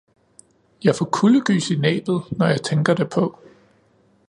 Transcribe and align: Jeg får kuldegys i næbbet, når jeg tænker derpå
Jeg 0.83 0.95
får 0.95 1.05
kuldegys 1.05 1.69
i 1.71 1.75
næbbet, 1.75 2.23
når 2.31 2.47
jeg 2.47 2.61
tænker 2.63 2.93
derpå 2.95 3.39